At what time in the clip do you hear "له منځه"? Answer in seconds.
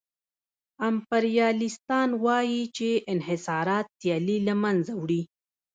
4.47-4.93